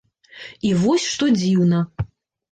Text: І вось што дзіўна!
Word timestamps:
І 0.69 0.69
вось 0.83 1.05
што 1.11 1.27
дзіўна! 1.35 1.83